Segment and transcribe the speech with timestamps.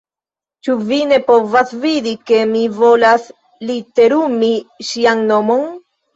[0.67, 3.29] Ĉu vi ne povas vidi, ke mi volas
[3.73, 4.51] literumi
[4.91, 5.65] ŝian nomon?